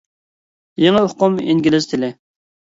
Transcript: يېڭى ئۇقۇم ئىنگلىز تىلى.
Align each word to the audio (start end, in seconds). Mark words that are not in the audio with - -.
يېڭى 0.83 1.03
ئۇقۇم 1.09 1.37
ئىنگلىز 1.45 1.89
تىلى. 1.93 2.11